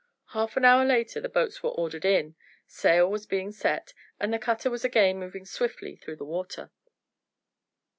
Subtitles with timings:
[0.29, 2.33] Half an hour later the boats were ordered in,
[2.65, 6.71] sail was being set, and the cutter was again moving swiftly through the water.